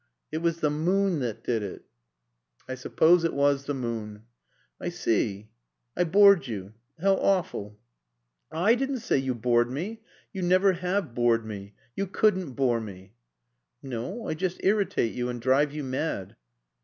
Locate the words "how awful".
6.99-7.79